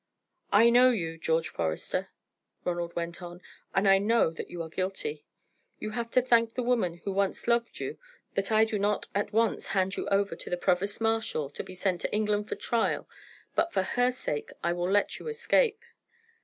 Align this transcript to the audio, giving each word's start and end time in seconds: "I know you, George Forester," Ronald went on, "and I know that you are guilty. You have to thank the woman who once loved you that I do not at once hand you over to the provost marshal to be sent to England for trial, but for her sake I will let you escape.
"I 0.51 0.71
know 0.71 0.89
you, 0.89 1.19
George 1.19 1.49
Forester," 1.49 2.09
Ronald 2.65 2.95
went 2.95 3.21
on, 3.21 3.39
"and 3.75 3.87
I 3.87 3.99
know 3.99 4.31
that 4.31 4.49
you 4.49 4.63
are 4.63 4.67
guilty. 4.67 5.27
You 5.77 5.91
have 5.91 6.09
to 6.13 6.23
thank 6.23 6.55
the 6.55 6.63
woman 6.63 7.01
who 7.05 7.11
once 7.11 7.47
loved 7.47 7.79
you 7.79 7.99
that 8.33 8.51
I 8.51 8.65
do 8.65 8.79
not 8.79 9.09
at 9.13 9.31
once 9.31 9.67
hand 9.77 9.97
you 9.97 10.07
over 10.07 10.35
to 10.35 10.49
the 10.49 10.57
provost 10.57 11.01
marshal 11.01 11.51
to 11.51 11.63
be 11.63 11.75
sent 11.75 12.01
to 12.01 12.11
England 12.11 12.49
for 12.49 12.55
trial, 12.55 13.07
but 13.53 13.71
for 13.71 13.83
her 13.83 14.09
sake 14.09 14.49
I 14.63 14.73
will 14.73 14.89
let 14.89 15.19
you 15.19 15.27
escape. 15.27 15.79